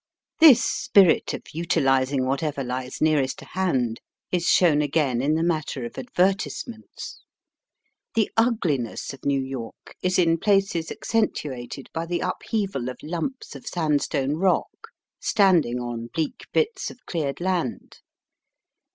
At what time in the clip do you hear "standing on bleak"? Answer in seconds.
15.19-16.45